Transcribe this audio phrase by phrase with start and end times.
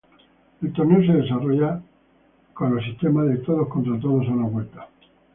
[0.63, 1.79] El torneo se desarrollaba
[2.55, 4.87] con el sistema de todos-contra-todos a una vuelta.